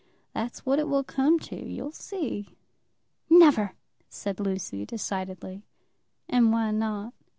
That's 0.33 0.65
what 0.65 0.79
it 0.79 0.87
will 0.87 1.03
come 1.03 1.37
to; 1.41 1.55
you'll 1.55 1.91
see." 1.91 2.55
"Never," 3.29 3.73
said 4.09 4.39
Lucy 4.39 4.83
decidedly. 4.83 5.61
"And 6.27 6.51
why 6.51 6.71
not?" 6.71 7.13